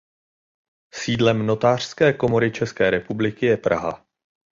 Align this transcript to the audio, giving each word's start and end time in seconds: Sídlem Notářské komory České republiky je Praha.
Sídlem 0.95 1.45
Notářské 1.47 2.13
komory 2.13 2.51
České 2.51 2.89
republiky 2.89 3.45
je 3.45 3.57
Praha. 3.57 4.05